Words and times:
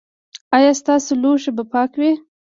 ایا 0.55 0.71
ستاسو 0.81 1.11
لوښي 1.21 1.51
به 1.57 1.63
پاک 1.71 1.91
وي؟ 1.99 2.11